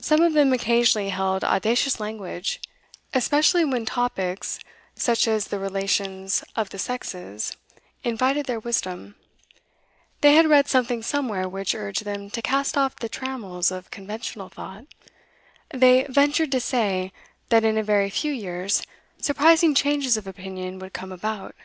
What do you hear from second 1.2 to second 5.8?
audacious language, especially when topics such as the